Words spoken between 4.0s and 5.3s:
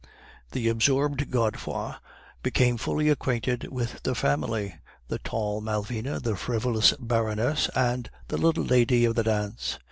the family the